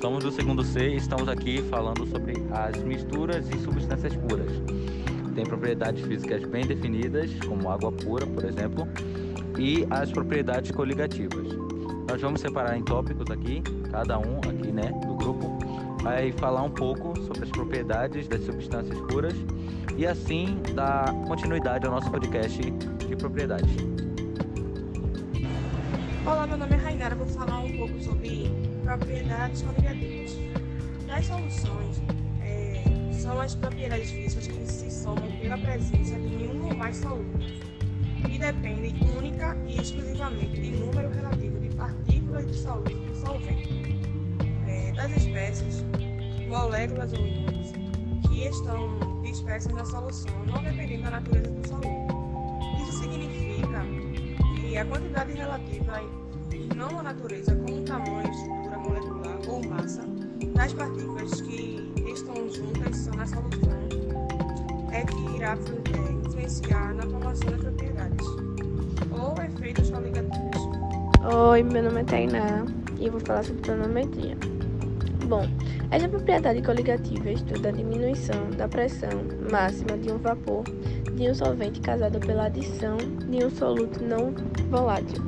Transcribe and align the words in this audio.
Somos 0.00 0.22
do 0.22 0.30
segundo 0.30 0.62
C 0.62 0.90
e 0.90 0.96
estamos 0.96 1.28
aqui 1.28 1.60
falando 1.62 2.06
sobre 2.06 2.34
as 2.52 2.80
misturas 2.84 3.50
e 3.50 3.58
substâncias 3.58 4.14
puras. 4.14 4.48
Tem 5.34 5.44
propriedades 5.44 6.04
físicas 6.06 6.44
bem 6.44 6.64
definidas, 6.64 7.28
como 7.44 7.68
água 7.68 7.90
pura, 7.90 8.24
por 8.24 8.44
exemplo, 8.44 8.86
e 9.58 9.84
as 9.90 10.12
propriedades 10.12 10.70
coligativas. 10.70 11.48
Nós 12.08 12.20
vamos 12.20 12.40
separar 12.40 12.78
em 12.78 12.84
tópicos 12.84 13.28
aqui, 13.28 13.60
cada 13.90 14.20
um 14.20 14.38
aqui, 14.38 14.70
né, 14.70 14.88
do 15.04 15.16
grupo, 15.16 15.58
vai 16.00 16.30
falar 16.30 16.62
um 16.62 16.70
pouco 16.70 17.18
sobre 17.22 17.42
as 17.42 17.50
propriedades 17.50 18.28
das 18.28 18.42
substâncias 18.46 18.98
puras 19.00 19.34
e 19.96 20.06
assim 20.06 20.60
dar 20.76 21.12
continuidade 21.26 21.86
ao 21.86 21.92
nosso 21.92 22.08
podcast 22.08 22.60
de 22.60 23.16
propriedades. 23.16 23.74
Olá, 26.24 26.46
meu 26.46 26.56
nome 26.56 26.74
é 26.74 26.78
Rainara, 26.78 27.16
vou 27.16 27.26
falar 27.26 27.58
um 27.58 27.76
pouco 27.76 28.00
sobre 28.00 28.77
propriedades 28.88 29.60
coligativas. 29.60 30.38
As 31.10 31.26
soluções 31.26 32.02
é, 32.40 32.82
são 33.12 33.38
as 33.38 33.54
propriedades 33.54 34.10
físicas 34.10 34.46
que 34.46 34.66
se 34.66 34.90
somam 34.90 35.30
pela 35.42 35.58
presença 35.58 36.14
de 36.14 36.46
um 36.46 36.68
ou 36.68 36.74
mais 36.74 36.96
solúveis 36.96 37.60
e 38.30 38.38
dependem 38.38 38.94
única 39.14 39.54
e 39.66 39.78
exclusivamente 39.78 40.58
de 40.58 40.70
número 40.70 41.10
relativo 41.10 41.60
de 41.60 41.68
partículas 41.76 42.46
de 42.46 42.54
solvente 42.54 44.00
é, 44.66 44.92
das 44.92 45.10
espécies, 45.18 45.84
moléculas 46.48 47.12
ou 47.12 47.26
íons 47.26 47.72
que 48.26 48.46
estão 48.46 49.22
dispersas 49.22 49.72
na 49.74 49.84
solução, 49.84 50.46
não 50.46 50.62
dependendo 50.62 51.02
da 51.02 51.10
natureza 51.10 51.50
do 51.50 51.68
solúvel. 51.68 52.08
Isso 52.82 53.00
significa 53.00 53.84
que 54.58 54.78
a 54.78 54.84
quantidade 54.86 55.32
relativa 55.32 56.00
não 56.74 57.00
a 57.00 57.02
natureza, 57.02 57.54
como 57.56 57.82
tamanho, 57.82 58.57
das 60.46 60.72
partículas 60.72 61.40
que 61.40 61.92
estão 62.06 62.34
juntas 62.50 63.06
na 63.08 63.26
solução, 63.26 63.78
é 64.92 65.04
que 65.04 65.36
irá 65.36 65.56
influenciar 66.24 66.94
na 66.94 67.02
formação 67.02 67.50
das 67.50 67.60
propriedades 67.60 68.26
ou 69.10 69.34
efeitos 69.42 69.90
coligativos. 69.90 70.68
Oi, 71.50 71.62
meu 71.62 71.82
nome 71.82 72.00
é 72.00 72.04
Tainá 72.04 72.64
e 72.98 73.06
eu 73.06 73.12
vou 73.12 73.20
falar 73.20 73.44
sobre 73.44 73.62
tonometria. 73.62 74.36
Bom, 75.26 75.42
essa 75.90 76.08
propriedade 76.08 76.62
coligativa 76.62 77.30
estuda 77.30 77.68
a 77.68 77.72
diminuição 77.72 78.50
da 78.56 78.68
pressão 78.68 79.10
máxima 79.50 79.98
de 79.98 80.10
um 80.10 80.18
vapor 80.18 80.64
de 81.14 81.28
um 81.28 81.34
solvente 81.34 81.80
causada 81.80 82.18
pela 82.20 82.46
adição 82.46 82.96
de 83.28 83.44
um 83.44 83.50
soluto 83.50 84.02
não 84.02 84.32
volátil. 84.70 85.22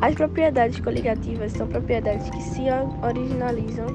As 0.00 0.14
propriedades 0.14 0.78
coligativas 0.80 1.52
são 1.52 1.66
propriedades 1.66 2.28
que 2.28 2.42
se 2.42 2.64
originalizam 3.02 3.86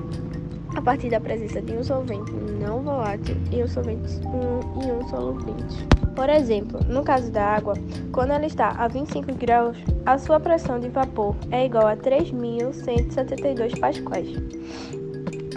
a 0.75 0.81
partir 0.81 1.09
da 1.09 1.19
presença 1.19 1.61
de 1.61 1.73
um 1.73 1.83
solvente 1.83 2.31
não 2.31 2.81
volátil 2.81 3.35
e 3.51 3.61
um 3.61 3.67
solvente 3.67 4.19
um, 4.25 4.81
e 4.81 4.91
um 4.91 5.07
solvente. 5.09 5.87
Por 6.15 6.29
exemplo, 6.29 6.79
no 6.87 7.03
caso 7.03 7.31
da 7.31 7.43
água, 7.43 7.73
quando 8.11 8.31
ela 8.31 8.45
está 8.45 8.69
a 8.69 8.87
25 8.87 9.33
graus, 9.35 9.77
a 10.05 10.17
sua 10.17 10.39
pressão 10.39 10.79
de 10.79 10.89
vapor 10.89 11.35
é 11.51 11.65
igual 11.65 11.87
a 11.87 11.95
3.172 11.95 13.79
pascais. 13.79 14.29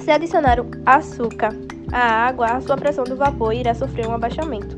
Se 0.03 0.11
adicionar 0.11 0.59
açúcar 0.84 1.56
à 1.92 2.27
água, 2.27 2.47
a 2.47 2.61
sua 2.61 2.77
pressão 2.77 3.05
do 3.05 3.17
vapor 3.17 3.55
irá 3.55 3.75
sofrer 3.75 4.06
um 4.06 4.12
abaixamento. 4.12 4.77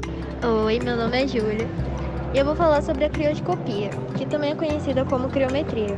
Oi, 0.64 0.78
meu 0.80 0.96
nome 0.96 1.24
é 1.24 1.26
Júlia 1.26 1.95
e 2.36 2.38
eu 2.38 2.44
vou 2.44 2.54
falar 2.54 2.82
sobre 2.82 3.06
a 3.06 3.08
crioscopia, 3.08 3.88
que 4.14 4.26
também 4.26 4.50
é 4.50 4.54
conhecida 4.54 5.06
como 5.06 5.30
criometria. 5.30 5.96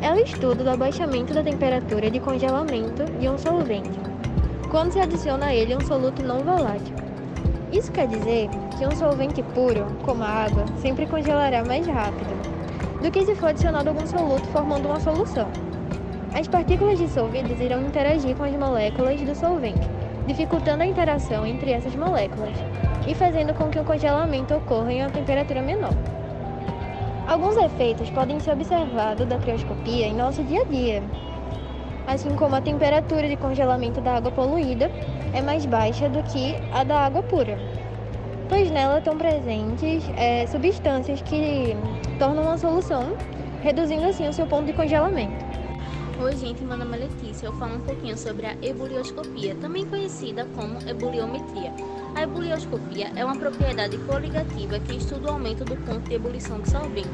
É 0.00 0.12
o 0.12 0.20
estudo 0.20 0.62
do 0.62 0.70
abaixamento 0.70 1.34
da 1.34 1.42
temperatura 1.42 2.08
de 2.08 2.20
congelamento 2.20 3.04
de 3.18 3.28
um 3.28 3.36
solvente, 3.36 3.98
quando 4.70 4.92
se 4.92 5.00
adiciona 5.00 5.46
a 5.46 5.54
ele 5.54 5.74
um 5.74 5.80
soluto 5.80 6.22
não 6.22 6.38
volátil. 6.38 6.94
Isso 7.72 7.90
quer 7.90 8.06
dizer 8.06 8.48
que 8.78 8.86
um 8.86 8.94
solvente 8.94 9.42
puro, 9.42 9.84
como 10.04 10.22
a 10.22 10.28
água, 10.28 10.64
sempre 10.80 11.04
congelará 11.04 11.64
mais 11.64 11.84
rápido 11.84 13.02
do 13.02 13.10
que 13.10 13.24
se 13.24 13.34
for 13.34 13.48
adicionado 13.48 13.88
algum 13.88 14.06
soluto 14.06 14.46
formando 14.52 14.86
uma 14.86 15.00
solução. 15.00 15.48
As 16.32 16.46
partículas 16.46 16.96
dissolvidas 16.96 17.60
irão 17.60 17.82
interagir 17.82 18.36
com 18.36 18.44
as 18.44 18.54
moléculas 18.54 19.20
do 19.20 19.34
solvente, 19.34 19.88
dificultando 20.28 20.84
a 20.84 20.86
interação 20.86 21.44
entre 21.44 21.72
essas 21.72 21.96
moléculas 21.96 22.54
e 23.06 23.14
fazendo 23.14 23.54
com 23.54 23.68
que 23.68 23.78
o 23.78 23.84
congelamento 23.84 24.54
ocorra 24.54 24.92
em 24.92 25.00
uma 25.00 25.10
temperatura 25.10 25.62
menor. 25.62 25.94
Alguns 27.26 27.56
efeitos 27.56 28.08
podem 28.10 28.38
ser 28.38 28.52
observados 28.52 29.26
da 29.26 29.38
crioscopia 29.38 30.06
em 30.06 30.14
nosso 30.14 30.42
dia 30.44 30.62
a 30.62 30.64
dia, 30.64 31.02
assim 32.06 32.30
como 32.36 32.54
a 32.54 32.60
temperatura 32.60 33.28
de 33.28 33.36
congelamento 33.36 34.00
da 34.00 34.16
água 34.16 34.30
poluída 34.30 34.90
é 35.34 35.42
mais 35.42 35.66
baixa 35.66 36.08
do 36.08 36.22
que 36.22 36.54
a 36.72 36.84
da 36.84 37.00
água 37.00 37.22
pura, 37.22 37.58
pois 38.48 38.70
nela 38.70 38.98
estão 38.98 39.18
presentes 39.18 40.04
é, 40.16 40.46
substâncias 40.46 41.20
que 41.22 41.76
tornam 42.18 42.44
uma 42.44 42.58
solução, 42.58 43.16
reduzindo 43.62 44.06
assim 44.06 44.28
o 44.28 44.32
seu 44.32 44.46
ponto 44.46 44.66
de 44.66 44.72
congelamento. 44.72 45.55
Oi, 46.18 46.34
gente, 46.34 46.64
meu 46.64 46.78
nome 46.78 46.96
é 46.96 47.00
Letícia. 47.00 47.46
Eu 47.46 47.52
falo 47.52 47.74
um 47.76 47.80
pouquinho 47.80 48.16
sobre 48.16 48.46
a 48.46 48.56
ebulioscopia, 48.62 49.54
também 49.56 49.84
conhecida 49.84 50.46
como 50.54 50.78
ebuliometria. 50.88 51.74
A 52.14 52.22
ebulioscopia 52.22 53.12
é 53.14 53.22
uma 53.22 53.36
propriedade 53.36 53.98
coligativa 53.98 54.78
que 54.80 54.96
estuda 54.96 55.28
o 55.28 55.32
aumento 55.32 55.62
do 55.62 55.76
ponto 55.76 56.08
de 56.08 56.14
ebulição 56.14 56.58
do 56.58 56.70
solvente. 56.70 57.10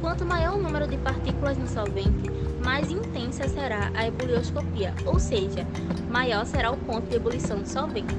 Quanto 0.00 0.24
maior 0.24 0.54
o 0.54 0.62
número 0.62 0.86
de 0.86 0.96
partículas 0.96 1.58
no 1.58 1.66
solvente, 1.66 2.30
mais 2.64 2.88
intensa 2.88 3.48
será 3.48 3.90
a 3.92 4.06
ebulioscopia, 4.06 4.94
ou 5.04 5.18
seja, 5.18 5.66
maior 6.08 6.46
será 6.46 6.70
o 6.70 6.76
ponto 6.76 7.08
de 7.08 7.16
ebulição 7.16 7.58
do 7.58 7.68
solvente. 7.68 8.14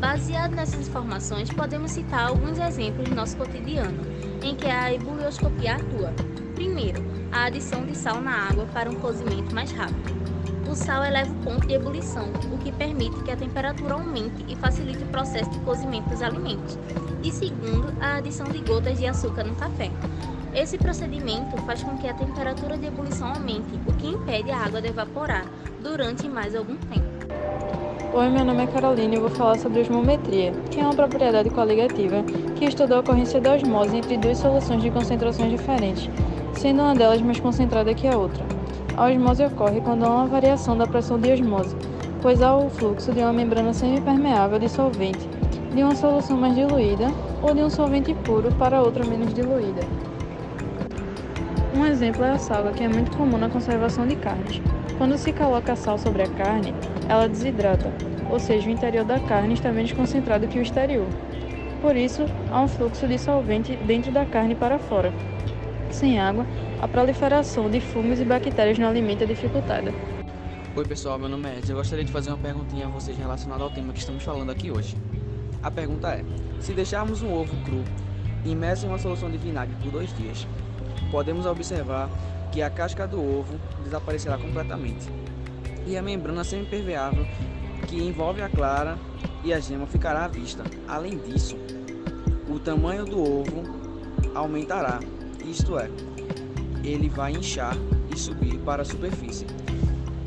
Baseado 0.00 0.54
nessas 0.54 0.88
informações, 0.88 1.50
podemos 1.50 1.90
citar 1.90 2.28
alguns 2.28 2.58
exemplos 2.58 3.06
do 3.06 3.14
nosso 3.14 3.36
cotidiano 3.36 4.00
em 4.42 4.56
que 4.56 4.66
a 4.66 4.94
ebulioscopia 4.94 5.76
atua. 5.76 6.14
Primeiro, 6.54 7.02
a 7.30 7.44
adição 7.44 7.84
de 7.84 7.96
sal 7.96 8.20
na 8.20 8.48
água 8.48 8.66
para 8.72 8.90
um 8.90 8.94
cozimento 8.94 9.54
mais 9.54 9.72
rápido. 9.72 10.22
O 10.70 10.74
sal 10.74 11.04
eleva 11.04 11.30
o 11.30 11.34
ponto 11.36 11.66
de 11.66 11.74
ebulição, 11.74 12.28
o 12.52 12.58
que 12.58 12.72
permite 12.72 13.22
que 13.24 13.30
a 13.30 13.36
temperatura 13.36 13.94
aumente 13.94 14.44
e 14.48 14.56
facilite 14.56 15.02
o 15.02 15.08
processo 15.08 15.50
de 15.50 15.58
cozimento 15.60 16.08
dos 16.08 16.22
alimentos. 16.22 16.78
E 17.22 17.30
segundo, 17.30 17.92
a 18.00 18.16
adição 18.16 18.46
de 18.46 18.58
gotas 18.60 18.98
de 18.98 19.06
açúcar 19.06 19.44
no 19.44 19.54
café. 19.56 19.90
Esse 20.54 20.76
procedimento 20.76 21.56
faz 21.62 21.82
com 21.82 21.96
que 21.96 22.06
a 22.06 22.14
temperatura 22.14 22.76
de 22.76 22.86
ebulição 22.86 23.28
aumente, 23.28 23.80
o 23.86 23.92
que 23.94 24.08
impede 24.08 24.50
a 24.50 24.58
água 24.58 24.80
de 24.80 24.88
evaporar 24.88 25.46
durante 25.82 26.28
mais 26.28 26.54
algum 26.54 26.76
tempo. 26.76 27.12
Oi, 28.14 28.28
meu 28.28 28.44
nome 28.44 28.62
é 28.62 28.66
Carolina 28.66 29.14
e 29.14 29.16
eu 29.16 29.22
vou 29.22 29.30
falar 29.30 29.58
sobre 29.58 29.80
osmometria, 29.80 30.52
que 30.70 30.78
é 30.78 30.82
uma 30.82 30.94
propriedade 30.94 31.48
coligativa 31.48 32.22
que 32.56 32.66
estuda 32.66 32.96
a 32.96 33.00
ocorrência 33.00 33.40
da 33.40 33.54
osmose 33.54 33.96
entre 33.96 34.18
duas 34.18 34.36
soluções 34.36 34.82
de 34.82 34.90
concentrações 34.90 35.50
diferentes, 35.50 36.10
sendo 36.62 36.80
uma 36.80 36.94
delas 36.94 37.20
mais 37.20 37.40
concentrada 37.40 37.92
que 37.92 38.06
a 38.06 38.16
outra. 38.16 38.44
A 38.96 39.06
osmose 39.06 39.44
ocorre 39.44 39.80
quando 39.80 40.04
há 40.04 40.08
uma 40.08 40.26
variação 40.26 40.78
da 40.78 40.86
pressão 40.86 41.18
de 41.18 41.32
osmose, 41.32 41.76
pois 42.22 42.40
há 42.40 42.56
o 42.56 42.70
fluxo 42.70 43.12
de 43.12 43.18
uma 43.18 43.32
membrana 43.32 43.74
semipermeável 43.74 44.60
de 44.60 44.68
solvente 44.68 45.28
de 45.74 45.82
uma 45.82 45.94
solução 45.94 46.36
mais 46.36 46.54
diluída 46.54 47.06
ou 47.42 47.54
de 47.54 47.62
um 47.62 47.70
solvente 47.70 48.14
puro 48.14 48.52
para 48.52 48.82
outra 48.82 49.04
menos 49.04 49.32
diluída. 49.32 49.80
Um 51.74 51.86
exemplo 51.86 52.22
é 52.22 52.32
a 52.32 52.38
sal, 52.38 52.64
que 52.72 52.84
é 52.84 52.88
muito 52.88 53.16
comum 53.16 53.38
na 53.38 53.48
conservação 53.48 54.06
de 54.06 54.14
carnes. 54.16 54.60
Quando 54.98 55.16
se 55.16 55.32
coloca 55.32 55.74
sal 55.74 55.98
sobre 55.98 56.22
a 56.22 56.28
carne, 56.28 56.74
ela 57.08 57.26
desidrata, 57.26 57.90
ou 58.30 58.38
seja, 58.38 58.68
o 58.68 58.72
interior 58.72 59.04
da 59.04 59.18
carne 59.18 59.54
está 59.54 59.72
menos 59.72 59.92
concentrado 59.92 60.46
que 60.46 60.58
o 60.58 60.62
exterior. 60.62 61.06
Por 61.80 61.96
isso, 61.96 62.26
há 62.52 62.60
um 62.60 62.68
fluxo 62.68 63.08
de 63.08 63.18
solvente 63.18 63.74
dentro 63.86 64.12
da 64.12 64.26
carne 64.26 64.54
para 64.54 64.78
fora. 64.78 65.12
Sem 65.92 66.18
água, 66.18 66.46
a 66.80 66.88
proliferação 66.88 67.70
de 67.70 67.78
fungos 67.78 68.18
e 68.18 68.24
bactérias 68.24 68.78
no 68.78 68.88
alimento 68.88 69.24
é 69.24 69.26
dificultada. 69.26 69.92
Oi 70.74 70.84
pessoal, 70.86 71.18
meu 71.18 71.28
nome 71.28 71.50
é 71.50 71.58
Edson. 71.58 71.72
Eu 71.72 71.76
gostaria 71.76 72.02
de 72.02 72.10
fazer 72.10 72.30
uma 72.30 72.38
perguntinha 72.38 72.86
a 72.86 72.88
vocês 72.88 73.16
relacionada 73.16 73.62
ao 73.62 73.70
tema 73.70 73.92
que 73.92 73.98
estamos 73.98 74.24
falando 74.24 74.50
aqui 74.50 74.70
hoje. 74.70 74.96
A 75.62 75.70
pergunta 75.70 76.08
é: 76.08 76.24
se 76.60 76.72
deixarmos 76.72 77.22
um 77.22 77.30
ovo 77.30 77.54
cru 77.64 77.84
imerso 78.42 78.86
em 78.86 78.88
uma 78.88 78.98
solução 78.98 79.30
de 79.30 79.36
vinagre 79.36 79.76
por 79.82 79.92
dois 79.92 80.16
dias, 80.16 80.46
podemos 81.10 81.44
observar 81.44 82.08
que 82.50 82.62
a 82.62 82.70
casca 82.70 83.06
do 83.06 83.20
ovo 83.20 83.60
desaparecerá 83.84 84.38
completamente 84.38 85.08
e 85.86 85.96
a 85.96 86.02
membrana 86.02 86.42
semipermeável 86.42 87.26
que 87.86 88.02
envolve 88.02 88.40
a 88.40 88.48
clara 88.48 88.96
e 89.44 89.52
a 89.52 89.60
gema 89.60 89.86
ficará 89.86 90.24
à 90.24 90.28
vista. 90.28 90.64
Além 90.88 91.18
disso, 91.18 91.56
o 92.48 92.58
tamanho 92.58 93.04
do 93.04 93.20
ovo 93.20 93.62
aumentará, 94.34 94.98
isto 95.44 95.78
é, 95.78 95.90
ele 96.82 97.08
vai 97.08 97.32
inchar 97.32 97.76
e 98.12 98.18
subir 98.18 98.58
para 98.58 98.82
a 98.82 98.84
superfície. 98.84 99.46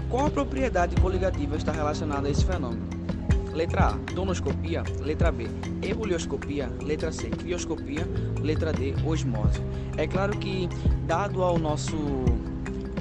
Qual 0.09 0.27
a 0.27 0.29
propriedade 0.29 0.95
coligativa 1.01 1.55
está 1.55 1.71
relacionada 1.71 2.27
a 2.27 2.31
esse 2.31 2.45
fenômeno? 2.45 2.87
Letra 3.53 3.87
A, 3.87 3.91
donoscopia. 4.13 4.83
Letra 4.99 5.31
B, 5.31 5.47
ebulioscopia. 5.81 6.69
Letra 6.83 7.11
C, 7.11 7.29
crioscopia. 7.29 8.07
Letra 8.41 8.73
D, 8.73 8.93
osmose. 9.05 9.61
É 9.97 10.05
claro 10.05 10.37
que, 10.37 10.67
dado 11.07 11.41
ao 11.41 11.57
nosso 11.57 11.95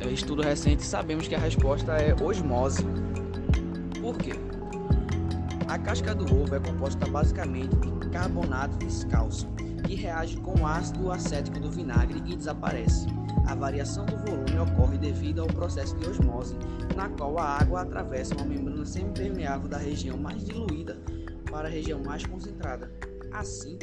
é, 0.01 0.11
estudo 0.13 0.43
recente, 0.43 0.85
sabemos 0.85 1.27
que 1.27 1.35
a 1.35 1.39
resposta 1.39 1.93
é 1.95 2.15
osmose. 2.23 2.85
Por 4.01 4.17
quê? 4.17 4.33
A 5.67 5.79
casca 5.79 6.15
do 6.15 6.25
ovo 6.25 6.55
é 6.55 6.61
composta 6.61 7.05
basicamente 7.07 7.75
de 7.77 8.09
carbonato 8.11 8.79
de 8.79 9.07
cálcio, 9.07 9.49
que 9.85 9.95
reage 9.95 10.37
com 10.39 10.61
o 10.61 10.67
ácido 10.67 11.11
acético 11.11 11.61
do 11.61 11.71
vinagre 11.71 12.23
e 12.27 12.37
desaparece. 12.37 13.07
A 13.47 13.55
variação 13.55 14.07
do 14.07 14.17
volume 14.17 14.59
ocorre 14.59 14.99
devido 14.99 15.43
ao 15.43 15.47
processo 15.47 15.95
de 15.97 16.09
osmose, 16.09 16.57
na 16.97 17.09
qual 17.11 17.39
a 17.39 17.59
água 17.59 17.83
atravessa 17.83 18.35
uma 18.35 18.47
membrana 18.47 18.85
semipermeável 18.87 19.69
da 19.69 19.79
região 19.79 20.17
mais 20.17 20.43
diluída 20.45 20.99
para 21.51 21.69
a 21.69 21.71
região 21.71 22.03
mais 22.03 22.25
concentrada. 22.25 22.91
Assim, 23.33 23.79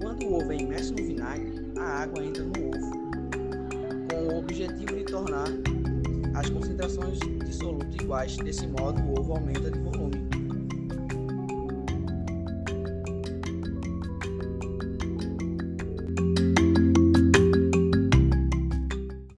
quando 0.00 0.24
o 0.24 0.34
ovo 0.34 0.52
é 0.52 0.56
imerso 0.56 0.92
no 0.92 1.04
vinagre, 1.04 1.72
a 1.78 2.02
água 2.02 2.24
entra 2.24 2.42
no 2.42 2.68
ovo, 2.68 3.10
com 4.10 4.34
o 4.34 4.38
objetivo 4.38 4.96
de 4.96 5.04
tornar 5.04 5.48
as 6.34 6.50
concentrações 6.50 7.18
de 7.18 7.54
soluto 7.54 8.02
iguais. 8.02 8.36
Desse 8.36 8.66
modo, 8.66 9.00
o 9.02 9.20
ovo 9.20 9.34
aumenta 9.34 9.70
de 9.70 9.78
volume. 9.78 10.25